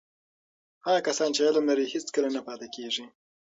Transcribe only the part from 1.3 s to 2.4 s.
چې علم لري، هیڅکله